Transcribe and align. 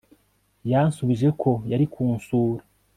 Yansubije 0.71 1.27
ko 1.41 1.51
yari 1.71 1.85
kunsura 1.93 2.63